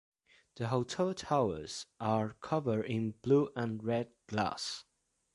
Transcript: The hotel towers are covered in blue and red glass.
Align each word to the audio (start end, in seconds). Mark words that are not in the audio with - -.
The 0.55 0.69
hotel 0.69 1.13
towers 1.13 1.85
are 1.99 2.33
covered 2.41 2.85
in 2.85 3.11
blue 3.21 3.51
and 3.55 3.83
red 3.83 4.09
glass. 4.25 4.83